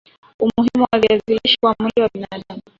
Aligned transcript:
Umuhimu 0.43 0.83
wa 0.91 0.99
viazi 0.99 1.33
lishe 1.33 1.57
kwa 1.61 1.75
mwili 1.79 2.01
wa 2.01 2.09
mwanadam 2.15 2.59